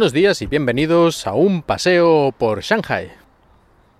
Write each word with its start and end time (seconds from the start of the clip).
Buenos 0.00 0.14
días 0.14 0.40
y 0.40 0.46
bienvenidos 0.46 1.26
a 1.26 1.34
un 1.34 1.60
paseo 1.60 2.32
por 2.32 2.62
Shanghai. 2.62 3.12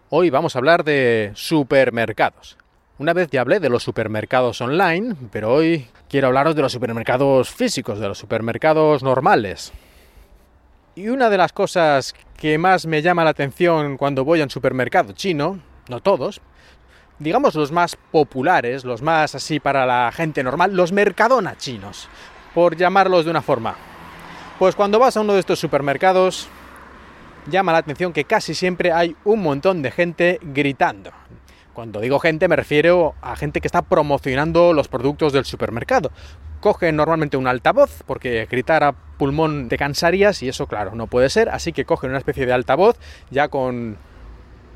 Hoy 0.08 0.30
vamos 0.30 0.56
a 0.56 0.58
hablar 0.58 0.82
de 0.82 1.30
supermercados. 1.34 2.56
Una 2.96 3.12
vez 3.12 3.28
ya 3.30 3.42
hablé 3.42 3.60
de 3.60 3.68
los 3.68 3.82
supermercados 3.82 4.62
online, 4.62 5.14
pero 5.30 5.52
hoy 5.52 5.88
quiero 6.08 6.28
hablaros 6.28 6.56
de 6.56 6.62
los 6.62 6.72
supermercados 6.72 7.50
físicos, 7.50 8.00
de 8.00 8.08
los 8.08 8.16
supermercados 8.16 9.02
normales. 9.02 9.74
Y 10.94 11.08
una 11.08 11.28
de 11.28 11.36
las 11.36 11.52
cosas 11.52 12.14
que 12.38 12.56
más 12.56 12.86
me 12.86 13.02
llama 13.02 13.22
la 13.22 13.30
atención 13.30 13.98
cuando 13.98 14.24
voy 14.24 14.40
a 14.40 14.44
un 14.44 14.50
supermercado 14.50 15.12
chino, 15.12 15.60
no 15.90 16.00
todos, 16.00 16.40
digamos 17.18 17.54
los 17.54 17.72
más 17.72 17.98
populares, 18.10 18.86
los 18.86 19.02
más 19.02 19.34
así 19.34 19.60
para 19.60 19.84
la 19.84 20.10
gente 20.12 20.42
normal, 20.42 20.74
los 20.74 20.92
mercadona 20.92 21.58
chinos, 21.58 22.08
por 22.54 22.74
llamarlos 22.74 23.26
de 23.26 23.32
una 23.32 23.42
forma. 23.42 23.89
Pues 24.60 24.76
cuando 24.76 24.98
vas 24.98 25.16
a 25.16 25.22
uno 25.22 25.32
de 25.32 25.40
estos 25.40 25.58
supermercados, 25.58 26.46
llama 27.50 27.72
la 27.72 27.78
atención 27.78 28.12
que 28.12 28.24
casi 28.26 28.52
siempre 28.52 28.92
hay 28.92 29.16
un 29.24 29.40
montón 29.40 29.80
de 29.80 29.90
gente 29.90 30.38
gritando. 30.42 31.12
Cuando 31.72 31.98
digo 31.98 32.18
gente 32.18 32.46
me 32.46 32.56
refiero 32.56 33.14
a 33.22 33.36
gente 33.36 33.62
que 33.62 33.68
está 33.68 33.80
promocionando 33.80 34.74
los 34.74 34.88
productos 34.88 35.32
del 35.32 35.46
supermercado. 35.46 36.10
Cogen 36.60 36.94
normalmente 36.94 37.38
un 37.38 37.46
altavoz, 37.46 38.02
porque 38.06 38.46
gritar 38.50 38.84
a 38.84 38.92
pulmón 38.92 39.70
te 39.70 39.78
cansarías 39.78 40.42
y 40.42 40.50
eso 40.50 40.66
claro, 40.66 40.94
no 40.94 41.06
puede 41.06 41.30
ser, 41.30 41.48
así 41.48 41.72
que 41.72 41.86
cogen 41.86 42.10
una 42.10 42.18
especie 42.18 42.44
de 42.44 42.52
altavoz 42.52 42.98
ya 43.30 43.48
con 43.48 43.96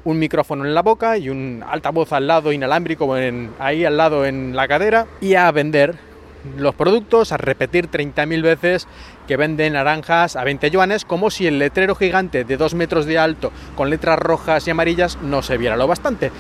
un 0.05 0.19
micrófono 0.19 0.65
en 0.65 0.73
la 0.73 0.81
boca 0.81 1.19
y 1.19 1.29
un 1.29 1.63
altavoz 1.69 2.11
al 2.15 2.27
lado 2.27 2.53
inalámbrico 2.53 3.19
en, 3.19 3.51
ahí 3.59 3.85
al 3.85 3.99
lado 3.99 4.25
en 4.25 4.57
la 4.57 4.67
cadera 4.67 5.07
y 5.21 5.35
a 5.35 5.53
vender 5.53 6.14
los 6.57 6.75
productos, 6.75 7.33
a 7.33 7.37
repetir 7.37 7.91
30.000 7.91 8.43
veces 8.43 8.89
que 9.27 9.37
venden 9.37 9.73
naranjas 9.73 10.37
a 10.37 10.45
20 10.45 10.71
yuanes, 10.71 11.05
como 11.05 11.31
si 11.31 11.47
el 11.47 11.59
letrero 11.59 11.95
gigante 11.95 12.45
de 12.45 12.57
2 12.57 12.75
metros 12.75 13.07
de 13.07 13.19
alto 13.19 13.53
con 13.77 13.91
letras 13.91 14.19
rojas 14.19 14.67
y 14.67 14.71
amarillas 14.71 15.19
no 15.23 15.43
se 15.43 15.57
viera 15.57 15.77
lo 15.77 15.87
bastante. 15.87 16.31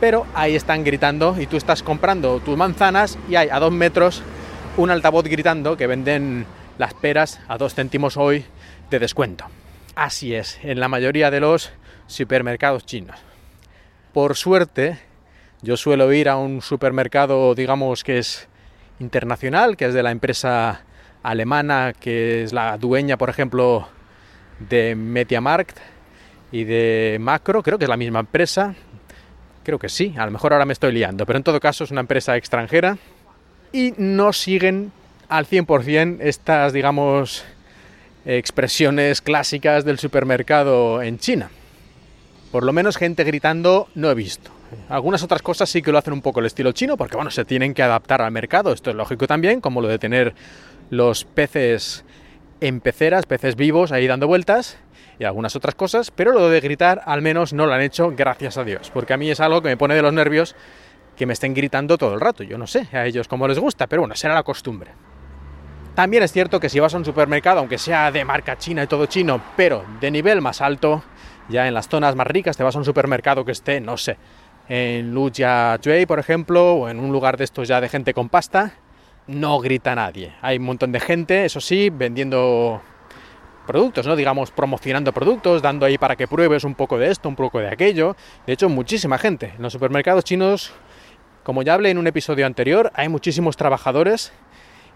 Pero 0.00 0.26
ahí 0.34 0.56
están 0.56 0.82
gritando 0.82 1.36
y 1.38 1.46
tú 1.46 1.56
estás 1.56 1.82
comprando 1.82 2.40
tus 2.40 2.56
manzanas 2.56 3.18
y 3.28 3.36
hay 3.36 3.48
a 3.50 3.60
2 3.60 3.72
metros 3.72 4.22
un 4.76 4.90
altavoz 4.90 5.24
gritando 5.24 5.76
que 5.76 5.86
venden 5.86 6.46
las 6.78 6.94
peras 6.94 7.40
a 7.48 7.58
2 7.58 7.74
céntimos 7.74 8.16
hoy 8.16 8.44
de 8.90 8.98
descuento. 8.98 9.44
Así 9.94 10.34
es, 10.34 10.58
en 10.62 10.80
la 10.80 10.88
mayoría 10.88 11.30
de 11.30 11.40
los 11.40 11.70
supermercados 12.06 12.84
chinos. 12.86 13.16
Por 14.12 14.36
suerte, 14.36 14.98
yo 15.62 15.76
suelo 15.76 16.12
ir 16.12 16.28
a 16.28 16.36
un 16.36 16.62
supermercado, 16.62 17.54
digamos 17.54 18.02
que 18.02 18.18
es 18.18 18.48
internacional, 19.02 19.76
que 19.76 19.86
es 19.86 19.94
de 19.94 20.02
la 20.02 20.10
empresa 20.10 20.82
alemana, 21.22 21.92
que 21.98 22.44
es 22.44 22.52
la 22.52 22.78
dueña, 22.78 23.18
por 23.18 23.28
ejemplo, 23.28 23.88
de 24.58 24.94
Mediamarkt 24.94 25.78
y 26.50 26.64
de 26.64 27.18
Macro, 27.20 27.62
creo 27.62 27.78
que 27.78 27.84
es 27.84 27.88
la 27.88 27.96
misma 27.96 28.20
empresa. 28.20 28.74
Creo 29.64 29.78
que 29.78 29.88
sí, 29.88 30.14
a 30.16 30.24
lo 30.24 30.32
mejor 30.32 30.52
ahora 30.52 30.64
me 30.64 30.72
estoy 30.72 30.92
liando, 30.92 31.24
pero 31.24 31.36
en 31.36 31.44
todo 31.44 31.60
caso 31.60 31.84
es 31.84 31.90
una 31.90 32.00
empresa 32.00 32.36
extranjera 32.36 32.98
y 33.72 33.94
no 33.96 34.32
siguen 34.32 34.92
al 35.28 35.46
100% 35.46 36.18
estas, 36.20 36.72
digamos, 36.72 37.44
expresiones 38.24 39.20
clásicas 39.22 39.84
del 39.84 39.98
supermercado 39.98 41.00
en 41.02 41.18
China. 41.18 41.50
Por 42.50 42.64
lo 42.64 42.72
menos 42.72 42.96
gente 42.96 43.24
gritando 43.24 43.88
no 43.94 44.10
he 44.10 44.14
visto. 44.14 44.50
Algunas 44.88 45.22
otras 45.22 45.42
cosas 45.42 45.68
sí 45.68 45.82
que 45.82 45.92
lo 45.92 45.98
hacen 45.98 46.12
un 46.12 46.22
poco 46.22 46.40
el 46.40 46.46
estilo 46.46 46.72
chino, 46.72 46.96
porque 46.96 47.16
bueno, 47.16 47.30
se 47.30 47.44
tienen 47.44 47.74
que 47.74 47.82
adaptar 47.82 48.22
al 48.22 48.30
mercado. 48.32 48.72
Esto 48.72 48.90
es 48.90 48.96
lógico 48.96 49.26
también, 49.26 49.60
como 49.60 49.80
lo 49.80 49.88
de 49.88 49.98
tener 49.98 50.34
los 50.90 51.24
peces 51.24 52.04
en 52.60 52.80
peceras, 52.80 53.26
peces 53.26 53.56
vivos 53.56 53.90
ahí 53.92 54.06
dando 54.06 54.26
vueltas 54.26 54.78
y 55.18 55.24
algunas 55.24 55.56
otras 55.56 55.74
cosas, 55.74 56.10
pero 56.10 56.32
lo 56.32 56.48
de 56.48 56.60
gritar 56.60 57.02
al 57.06 57.22
menos 57.22 57.52
no 57.52 57.66
lo 57.66 57.72
han 57.72 57.80
hecho, 57.80 58.12
gracias 58.16 58.56
a 58.56 58.64
Dios, 58.64 58.90
porque 58.92 59.12
a 59.12 59.16
mí 59.16 59.30
es 59.30 59.40
algo 59.40 59.62
que 59.62 59.68
me 59.68 59.76
pone 59.76 59.94
de 59.94 60.02
los 60.02 60.12
nervios 60.12 60.54
que 61.16 61.26
me 61.26 61.32
estén 61.32 61.54
gritando 61.54 61.98
todo 61.98 62.14
el 62.14 62.20
rato. 62.20 62.42
Yo 62.42 62.58
no 62.58 62.66
sé 62.66 62.88
a 62.92 63.06
ellos 63.06 63.28
cómo 63.28 63.48
les 63.48 63.58
gusta, 63.58 63.86
pero 63.86 64.02
bueno, 64.02 64.14
será 64.14 64.34
la 64.34 64.42
costumbre. 64.42 64.92
También 65.94 66.22
es 66.22 66.32
cierto 66.32 66.58
que 66.58 66.68
si 66.68 66.80
vas 66.80 66.94
a 66.94 66.96
un 66.96 67.04
supermercado, 67.04 67.60
aunque 67.60 67.78
sea 67.78 68.10
de 68.10 68.24
marca 68.24 68.56
china 68.56 68.82
y 68.82 68.86
todo 68.86 69.06
chino, 69.06 69.42
pero 69.56 69.84
de 70.00 70.10
nivel 70.10 70.40
más 70.40 70.60
alto, 70.62 71.02
ya 71.48 71.68
en 71.68 71.74
las 71.74 71.88
zonas 71.88 72.16
más 72.16 72.26
ricas 72.26 72.56
te 72.56 72.62
vas 72.62 72.74
a 72.74 72.78
un 72.78 72.84
supermercado 72.84 73.44
que 73.44 73.52
esté, 73.52 73.80
no 73.80 73.96
sé, 73.98 74.16
en 74.68 75.14
Jue, 75.14 76.06
por 76.06 76.18
ejemplo, 76.18 76.74
o 76.74 76.88
en 76.88 77.00
un 77.00 77.12
lugar 77.12 77.36
de 77.36 77.44
estos 77.44 77.68
ya 77.68 77.80
de 77.80 77.88
gente 77.88 78.14
con 78.14 78.28
pasta, 78.28 78.74
no 79.26 79.58
grita 79.58 79.94
nadie. 79.94 80.32
Hay 80.42 80.58
un 80.58 80.64
montón 80.64 80.92
de 80.92 81.00
gente, 81.00 81.44
eso 81.44 81.60
sí, 81.60 81.90
vendiendo 81.90 82.80
productos, 83.66 84.06
¿no? 84.06 84.16
Digamos, 84.16 84.50
promocionando 84.50 85.12
productos, 85.12 85.62
dando 85.62 85.86
ahí 85.86 85.98
para 85.98 86.16
que 86.16 86.26
pruebes 86.26 86.64
un 86.64 86.74
poco 86.74 86.98
de 86.98 87.10
esto, 87.10 87.28
un 87.28 87.36
poco 87.36 87.58
de 87.58 87.68
aquello. 87.68 88.16
De 88.46 88.52
hecho, 88.52 88.68
muchísima 88.68 89.18
gente. 89.18 89.52
En 89.56 89.62
los 89.62 89.72
supermercados 89.72 90.24
chinos, 90.24 90.72
como 91.42 91.62
ya 91.62 91.74
hablé 91.74 91.90
en 91.90 91.98
un 91.98 92.06
episodio 92.06 92.46
anterior, 92.46 92.90
hay 92.94 93.08
muchísimos 93.08 93.56
trabajadores 93.56 94.32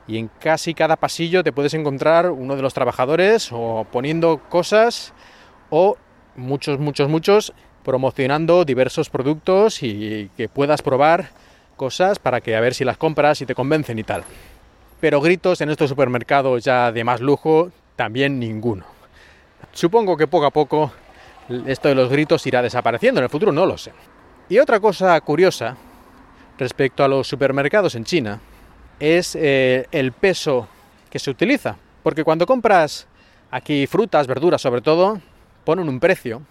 y 0.08 0.18
en 0.18 0.30
casi 0.40 0.74
cada 0.74 0.96
pasillo 0.96 1.42
te 1.42 1.52
puedes 1.52 1.74
encontrar 1.74 2.30
uno 2.30 2.56
de 2.56 2.62
los 2.62 2.74
trabajadores 2.74 3.50
o 3.52 3.86
poniendo 3.90 4.38
cosas 4.48 5.12
o 5.70 5.96
muchos, 6.36 6.78
muchos, 6.78 7.08
muchos 7.08 7.52
promocionando 7.86 8.64
diversos 8.64 9.10
productos 9.10 9.80
y 9.80 10.28
que 10.36 10.48
puedas 10.48 10.82
probar 10.82 11.28
cosas 11.76 12.18
para 12.18 12.40
que 12.40 12.56
a 12.56 12.60
ver 12.60 12.74
si 12.74 12.84
las 12.84 12.96
compras 12.96 13.40
y 13.42 13.46
te 13.46 13.54
convencen 13.54 13.96
y 13.96 14.02
tal. 14.02 14.24
Pero 14.98 15.20
gritos 15.20 15.60
en 15.60 15.70
estos 15.70 15.88
supermercados 15.88 16.64
ya 16.64 16.90
de 16.90 17.04
más 17.04 17.20
lujo, 17.20 17.70
también 17.94 18.40
ninguno. 18.40 18.84
Supongo 19.70 20.16
que 20.16 20.26
poco 20.26 20.46
a 20.46 20.50
poco 20.50 20.90
esto 21.64 21.88
de 21.88 21.94
los 21.94 22.10
gritos 22.10 22.44
irá 22.48 22.60
desapareciendo, 22.60 23.20
en 23.20 23.24
el 23.24 23.30
futuro 23.30 23.52
no 23.52 23.64
lo 23.64 23.78
sé. 23.78 23.92
Y 24.48 24.58
otra 24.58 24.80
cosa 24.80 25.20
curiosa 25.20 25.76
respecto 26.58 27.04
a 27.04 27.08
los 27.08 27.28
supermercados 27.28 27.94
en 27.94 28.04
China 28.04 28.40
es 28.98 29.36
eh, 29.36 29.86
el 29.92 30.10
peso 30.10 30.66
que 31.08 31.20
se 31.20 31.30
utiliza. 31.30 31.76
Porque 32.02 32.24
cuando 32.24 32.46
compras 32.46 33.06
aquí 33.52 33.86
frutas, 33.86 34.26
verduras 34.26 34.60
sobre 34.60 34.80
todo, 34.80 35.20
ponen 35.62 35.88
un 35.88 36.00
precio 36.00 36.42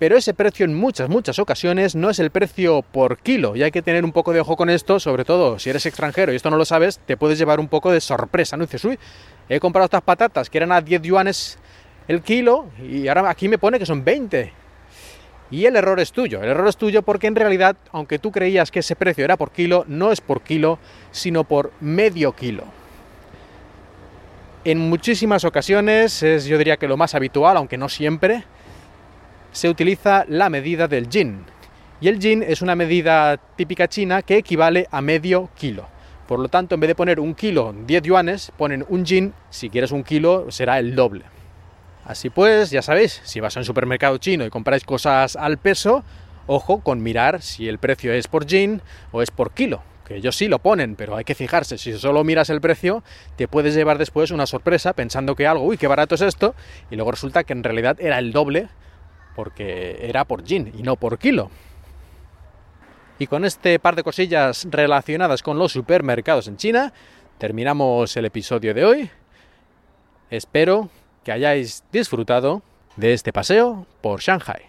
pero 0.00 0.16
ese 0.16 0.32
precio 0.32 0.64
en 0.64 0.74
muchas, 0.74 1.10
muchas 1.10 1.38
ocasiones 1.38 1.94
no 1.94 2.08
es 2.08 2.18
el 2.20 2.30
precio 2.30 2.80
por 2.80 3.18
kilo 3.18 3.54
y 3.54 3.62
hay 3.62 3.70
que 3.70 3.82
tener 3.82 4.02
un 4.02 4.12
poco 4.12 4.32
de 4.32 4.40
ojo 4.40 4.56
con 4.56 4.70
esto, 4.70 4.98
sobre 4.98 5.26
todo 5.26 5.58
si 5.58 5.68
eres 5.68 5.84
extranjero 5.84 6.32
y 6.32 6.36
esto 6.36 6.48
no 6.48 6.56
lo 6.56 6.64
sabes, 6.64 7.00
te 7.04 7.18
puedes 7.18 7.38
llevar 7.38 7.60
un 7.60 7.68
poco 7.68 7.92
de 7.92 8.00
sorpresa, 8.00 8.56
¿no? 8.56 8.64
dices, 8.64 8.82
uy, 8.86 8.98
he 9.50 9.60
comprado 9.60 9.84
estas 9.84 10.00
patatas 10.00 10.48
que 10.48 10.56
eran 10.56 10.72
a 10.72 10.80
10 10.80 11.02
yuanes 11.02 11.58
el 12.08 12.22
kilo 12.22 12.70
y 12.82 13.08
ahora 13.08 13.28
aquí 13.28 13.46
me 13.46 13.58
pone 13.58 13.78
que 13.78 13.84
son 13.84 14.02
20. 14.02 14.54
Y 15.50 15.66
el 15.66 15.76
error 15.76 16.00
es 16.00 16.12
tuyo, 16.12 16.42
el 16.42 16.48
error 16.48 16.66
es 16.66 16.78
tuyo 16.78 17.02
porque 17.02 17.26
en 17.26 17.36
realidad, 17.36 17.76
aunque 17.92 18.18
tú 18.18 18.32
creías 18.32 18.70
que 18.70 18.78
ese 18.78 18.96
precio 18.96 19.22
era 19.22 19.36
por 19.36 19.50
kilo, 19.50 19.84
no 19.86 20.12
es 20.12 20.22
por 20.22 20.40
kilo, 20.40 20.78
sino 21.10 21.44
por 21.44 21.72
medio 21.78 22.32
kilo. 22.32 22.64
En 24.64 24.78
muchísimas 24.78 25.44
ocasiones 25.44 26.22
es 26.22 26.46
yo 26.46 26.56
diría 26.56 26.78
que 26.78 26.88
lo 26.88 26.96
más 26.96 27.14
habitual, 27.14 27.58
aunque 27.58 27.76
no 27.76 27.90
siempre, 27.90 28.44
se 29.52 29.68
utiliza 29.68 30.24
la 30.28 30.48
medida 30.50 30.88
del 30.88 31.08
yin. 31.08 31.44
Y 32.00 32.08
el 32.08 32.18
yin 32.18 32.42
es 32.42 32.62
una 32.62 32.76
medida 32.76 33.36
típica 33.56 33.88
china 33.88 34.22
que 34.22 34.38
equivale 34.38 34.86
a 34.90 35.00
medio 35.00 35.50
kilo. 35.54 35.86
Por 36.26 36.38
lo 36.38 36.48
tanto, 36.48 36.74
en 36.74 36.80
vez 36.80 36.88
de 36.88 36.94
poner 36.94 37.20
un 37.20 37.34
kilo 37.34 37.74
10 37.86 38.02
yuanes, 38.02 38.52
ponen 38.56 38.86
un 38.88 39.04
yin, 39.04 39.34
si 39.50 39.68
quieres 39.68 39.90
un 39.90 40.04
kilo 40.04 40.50
será 40.50 40.78
el 40.78 40.94
doble. 40.94 41.24
Así 42.04 42.30
pues, 42.30 42.70
ya 42.70 42.82
sabéis, 42.82 43.20
si 43.24 43.40
vas 43.40 43.56
a 43.56 43.60
un 43.60 43.64
supermercado 43.64 44.16
chino 44.18 44.44
y 44.44 44.50
compráis 44.50 44.84
cosas 44.84 45.36
al 45.36 45.58
peso, 45.58 46.04
ojo 46.46 46.80
con 46.80 47.02
mirar 47.02 47.42
si 47.42 47.68
el 47.68 47.78
precio 47.78 48.12
es 48.12 48.28
por 48.28 48.46
yin 48.46 48.80
o 49.12 49.22
es 49.22 49.30
por 49.30 49.52
kilo. 49.52 49.82
Que 50.06 50.16
ellos 50.16 50.36
sí 50.36 50.48
lo 50.48 50.58
ponen, 50.58 50.96
pero 50.96 51.16
hay 51.16 51.24
que 51.24 51.34
fijarse, 51.34 51.78
si 51.78 51.96
solo 51.98 52.24
miras 52.24 52.50
el 52.50 52.60
precio, 52.60 53.04
te 53.36 53.46
puedes 53.46 53.74
llevar 53.74 53.98
después 53.98 54.30
una 54.30 54.46
sorpresa 54.46 54.92
pensando 54.92 55.36
que 55.36 55.46
algo, 55.46 55.64
uy, 55.64 55.76
qué 55.76 55.86
barato 55.86 56.14
es 56.14 56.22
esto, 56.22 56.54
y 56.90 56.96
luego 56.96 57.10
resulta 57.10 57.44
que 57.44 57.52
en 57.52 57.62
realidad 57.62 57.96
era 58.00 58.18
el 58.18 58.32
doble 58.32 58.68
porque 59.34 59.98
era 60.00 60.24
por 60.24 60.44
gin 60.44 60.72
y 60.76 60.82
no 60.82 60.96
por 60.96 61.18
kilo. 61.18 61.50
Y 63.18 63.26
con 63.26 63.44
este 63.44 63.78
par 63.78 63.96
de 63.96 64.02
cosillas 64.02 64.66
relacionadas 64.70 65.42
con 65.42 65.58
los 65.58 65.72
supermercados 65.72 66.48
en 66.48 66.56
China, 66.56 66.92
terminamos 67.38 68.16
el 68.16 68.24
episodio 68.24 68.72
de 68.72 68.84
hoy. 68.84 69.10
Espero 70.30 70.88
que 71.24 71.32
hayáis 71.32 71.84
disfrutado 71.92 72.62
de 72.96 73.12
este 73.12 73.32
paseo 73.32 73.86
por 74.00 74.20
Shanghai. 74.20 74.62